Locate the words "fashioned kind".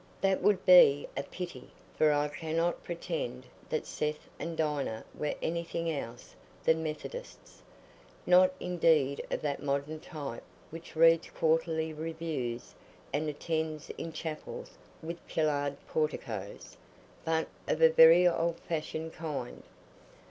18.61-19.61